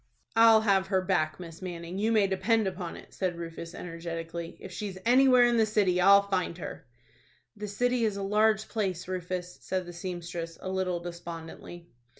"I'll 0.35 0.61
have 0.61 0.87
her 0.87 0.99
back, 0.99 1.39
Miss 1.39 1.61
Manning, 1.61 1.99
you 1.99 2.11
may 2.11 2.25
depend 2.25 2.65
upon 2.65 2.97
it," 2.97 3.13
said 3.13 3.35
Rufus, 3.37 3.75
energetically. 3.75 4.57
"If 4.59 4.71
she's 4.71 4.97
anywhere 5.05 5.45
in 5.45 5.57
the 5.57 5.65
city 5.67 6.01
I'll 6.01 6.23
find 6.23 6.57
her." 6.57 6.87
"The 7.55 7.67
city 7.67 8.03
is 8.03 8.17
a 8.17 8.23
large 8.23 8.67
place, 8.67 9.07
Rufus," 9.07 9.59
said 9.61 9.85
the 9.85 9.93
seamstress, 9.93 10.57
a 10.59 10.69
little 10.69 10.99
despondently. 10.99 11.91